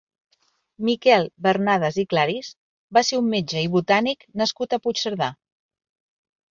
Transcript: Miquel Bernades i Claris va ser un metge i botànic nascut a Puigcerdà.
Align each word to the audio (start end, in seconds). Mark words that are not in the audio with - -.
Miquel 0.87 1.29
Bernades 1.47 2.01
i 2.05 2.07
Claris 2.15 2.51
va 2.99 3.05
ser 3.11 3.23
un 3.25 3.31
metge 3.37 3.65
i 3.67 3.71
botànic 3.79 4.27
nascut 4.43 4.77
a 4.79 4.83
Puigcerdà. 4.87 5.35